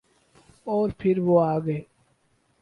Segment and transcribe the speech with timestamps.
[0.67, 1.79] اورپھر وہ آگئے۔